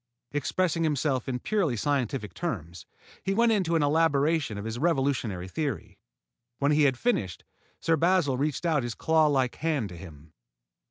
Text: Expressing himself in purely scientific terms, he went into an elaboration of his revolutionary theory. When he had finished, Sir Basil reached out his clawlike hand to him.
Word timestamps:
Expressing 0.31 0.83
himself 0.83 1.29
in 1.29 1.37
purely 1.37 1.77
scientific 1.77 2.33
terms, 2.33 2.87
he 3.21 3.35
went 3.35 3.51
into 3.51 3.75
an 3.75 3.83
elaboration 3.83 4.57
of 4.57 4.65
his 4.65 4.79
revolutionary 4.79 5.47
theory. 5.47 5.99
When 6.57 6.71
he 6.71 6.85
had 6.85 6.97
finished, 6.97 7.43
Sir 7.79 7.95
Basil 7.97 8.35
reached 8.35 8.65
out 8.65 8.81
his 8.81 8.95
clawlike 8.95 9.57
hand 9.57 9.89
to 9.89 9.97
him. 9.97 10.33